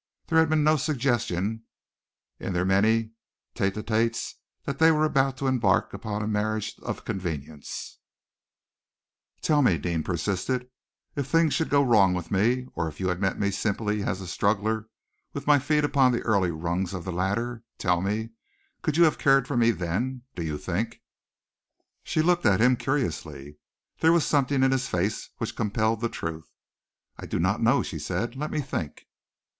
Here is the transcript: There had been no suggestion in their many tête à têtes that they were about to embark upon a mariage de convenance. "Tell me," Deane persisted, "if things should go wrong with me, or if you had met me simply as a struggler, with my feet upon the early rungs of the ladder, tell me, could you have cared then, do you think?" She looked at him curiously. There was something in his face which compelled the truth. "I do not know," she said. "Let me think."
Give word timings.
There 0.25 0.39
had 0.39 0.49
been 0.49 0.63
no 0.63 0.77
suggestion 0.77 1.63
in 2.39 2.53
their 2.53 2.65
many 2.65 3.11
tête 3.53 3.73
à 3.73 3.83
têtes 3.83 4.33
that 4.63 4.79
they 4.79 4.89
were 4.89 5.05
about 5.05 5.37
to 5.37 5.45
embark 5.45 5.93
upon 5.93 6.23
a 6.23 6.27
mariage 6.27 6.73
de 6.75 6.91
convenance. 6.95 7.99
"Tell 9.43 9.61
me," 9.61 9.77
Deane 9.77 10.01
persisted, 10.01 10.71
"if 11.15 11.27
things 11.27 11.53
should 11.53 11.69
go 11.69 11.83
wrong 11.83 12.15
with 12.15 12.31
me, 12.31 12.65
or 12.73 12.87
if 12.87 12.99
you 12.99 13.09
had 13.09 13.21
met 13.21 13.37
me 13.39 13.51
simply 13.51 14.01
as 14.01 14.21
a 14.21 14.27
struggler, 14.27 14.89
with 15.33 15.45
my 15.45 15.59
feet 15.59 15.83
upon 15.83 16.11
the 16.11 16.23
early 16.23 16.49
rungs 16.49 16.95
of 16.95 17.03
the 17.05 17.11
ladder, 17.13 17.61
tell 17.77 18.01
me, 18.01 18.31
could 18.81 18.97
you 18.97 19.03
have 19.03 19.19
cared 19.19 19.45
then, 19.45 20.23
do 20.33 20.41
you 20.41 20.57
think?" 20.57 20.99
She 22.01 22.23
looked 22.23 22.47
at 22.47 22.59
him 22.59 22.75
curiously. 22.75 23.59
There 23.99 24.11
was 24.11 24.25
something 24.25 24.63
in 24.63 24.71
his 24.71 24.87
face 24.87 25.29
which 25.37 25.55
compelled 25.55 26.01
the 26.01 26.09
truth. 26.09 26.49
"I 27.19 27.27
do 27.27 27.37
not 27.37 27.61
know," 27.61 27.83
she 27.83 27.99
said. 27.99 28.35
"Let 28.35 28.49
me 28.49 28.61
think." 28.61 29.05